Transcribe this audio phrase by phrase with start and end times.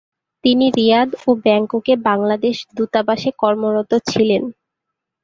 [0.43, 4.43] তিনি রিয়াদ ও ব্যাংককে বাংলাদেশ দূতাবাসে কর্মরত ছিলেন।